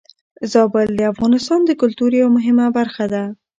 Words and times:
زابل 0.51 0.87
د 0.95 1.01
افغانستان 1.13 1.59
د 1.65 1.71
کلتور 1.81 2.11
يوه 2.19 2.31
مهمه 2.37 2.67
برخه 2.77 3.05
ده. 3.13 3.23